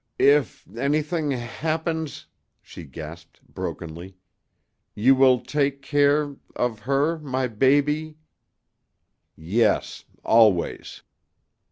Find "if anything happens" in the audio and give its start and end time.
0.17-2.25